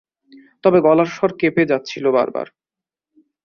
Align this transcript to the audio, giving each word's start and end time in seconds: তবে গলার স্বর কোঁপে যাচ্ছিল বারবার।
তবে 0.63 0.77
গলার 0.81 1.09
স্বর 1.11 1.31
কোঁপে 1.39 1.63
যাচ্ছিল 1.65 2.05
বারবার। 2.11 2.47